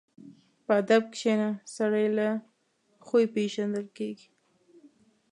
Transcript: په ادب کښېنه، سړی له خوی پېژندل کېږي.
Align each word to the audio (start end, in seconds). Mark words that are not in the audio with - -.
په 0.65 0.71
ادب 0.81 1.03
کښېنه، 1.15 1.49
سړی 1.75 2.07
له 2.17 2.27
خوی 3.05 3.25
پېژندل 3.35 3.85
کېږي. 3.97 4.27